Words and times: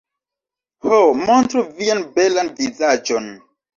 Ho... 0.85 1.01
montru 1.19 1.63
vian 1.81 2.01
belan 2.17 2.51
vizaĝon 2.61 3.29